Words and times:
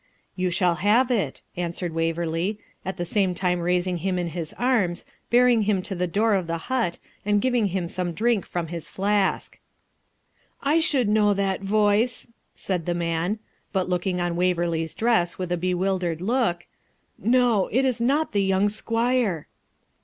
'You 0.35 0.49
shall 0.49 0.77
have 0.81 1.11
it,' 1.11 1.43
answered 1.55 1.93
Waverley, 1.93 2.57
at 2.83 2.97
the 2.97 3.05
same 3.05 3.35
time 3.35 3.59
raising 3.59 3.97
him 3.97 4.17
in 4.17 4.29
his 4.29 4.51
arms, 4.53 5.05
bearing 5.29 5.61
him 5.69 5.83
to 5.83 5.93
the 5.93 6.07
door 6.07 6.33
of 6.33 6.47
the 6.47 6.57
hut, 6.57 6.97
and 7.23 7.39
giving 7.39 7.67
him 7.67 7.87
some 7.87 8.11
drink 8.11 8.43
from 8.47 8.69
his 8.69 8.89
flask. 8.89 9.59
'I 10.63 10.79
should 10.79 11.07
know 11.07 11.35
that 11.35 11.61
voice,' 11.61 12.27
said 12.55 12.87
the 12.87 12.95
man; 12.95 13.37
but 13.71 13.89
looking 13.89 14.19
on 14.19 14.35
Waverley's 14.35 14.95
dress 14.95 15.37
with 15.37 15.51
a 15.51 15.55
bewildered 15.57 16.19
look 16.19 16.65
'no, 17.19 17.69
this 17.71 17.85
is 17.85 18.01
not 18.01 18.31
the 18.31 18.41
young 18.43 18.69
squire!' 18.69 19.45